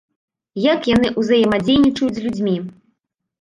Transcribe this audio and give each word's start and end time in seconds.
Як 0.61 0.81
яны 0.91 1.11
ўзаемадзейнічаюць 1.23 2.11
з 2.17 2.25
людзьмі! 2.25 2.57